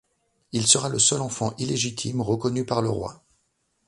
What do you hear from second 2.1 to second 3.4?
reconnu par le roi.